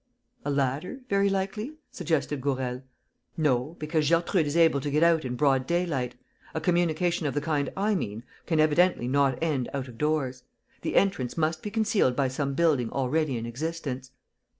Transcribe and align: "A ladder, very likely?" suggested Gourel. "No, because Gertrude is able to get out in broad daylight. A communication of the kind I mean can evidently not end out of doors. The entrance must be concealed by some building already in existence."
"A 0.43 0.49
ladder, 0.49 1.01
very 1.09 1.29
likely?" 1.29 1.75
suggested 1.91 2.41
Gourel. 2.41 2.81
"No, 3.37 3.75
because 3.77 4.09
Gertrude 4.09 4.47
is 4.47 4.57
able 4.57 4.81
to 4.81 4.89
get 4.89 5.03
out 5.03 5.23
in 5.25 5.35
broad 5.35 5.67
daylight. 5.67 6.15
A 6.55 6.59
communication 6.59 7.27
of 7.27 7.35
the 7.35 7.39
kind 7.39 7.71
I 7.77 7.93
mean 7.93 8.23
can 8.47 8.59
evidently 8.59 9.07
not 9.07 9.37
end 9.43 9.69
out 9.75 9.87
of 9.87 9.99
doors. 9.99 10.41
The 10.81 10.95
entrance 10.95 11.37
must 11.37 11.61
be 11.61 11.69
concealed 11.69 12.15
by 12.15 12.29
some 12.29 12.55
building 12.55 12.89
already 12.91 13.37
in 13.37 13.45
existence." 13.45 14.09